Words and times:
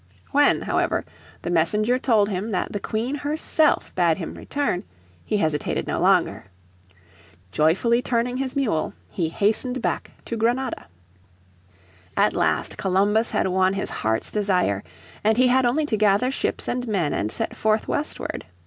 When, 0.31 0.63
however, 0.63 1.05
the 1.43 1.51
messenger 1.51 1.99
told 1.99 2.27
him 2.27 2.49
that 2.49 2.71
the 2.71 2.79
Queen 2.79 3.13
herself 3.13 3.93
bade 3.93 4.17
him 4.17 4.33
return, 4.33 4.83
he 5.23 5.37
hesitated 5.37 5.85
no 5.85 5.99
longer. 5.99 6.45
Joyfully 7.51 8.01
turning 8.01 8.37
his 8.37 8.55
mule 8.55 8.95
he 9.11 9.29
hastened 9.29 9.79
back 9.79 10.09
to 10.25 10.35
Granada. 10.35 10.87
At 12.17 12.33
last 12.33 12.79
Columbus 12.79 13.29
had 13.29 13.45
won 13.49 13.73
his 13.75 13.91
heart's 13.91 14.31
desire, 14.31 14.83
and 15.23 15.37
he 15.37 15.49
had 15.49 15.67
only 15.67 15.85
to 15.85 15.97
gather 15.97 16.31
ships 16.31 16.67
and 16.67 16.87
men 16.87 17.13
and 17.13 17.31
set 17.31 17.55
forth 17.55 17.87
westward. 17.87 18.43